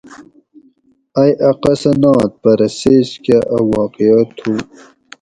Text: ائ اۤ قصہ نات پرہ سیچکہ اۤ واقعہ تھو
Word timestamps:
ائ 1.21 1.31
اۤ 1.47 1.55
قصہ 1.61 1.91
نات 2.01 2.31
پرہ 2.41 2.67
سیچکہ 2.79 3.37
اۤ 3.55 3.65
واقعہ 3.71 4.19
تھو 4.37 4.51